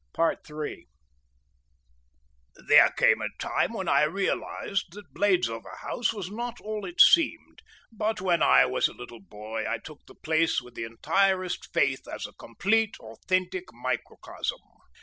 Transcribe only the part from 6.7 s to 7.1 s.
it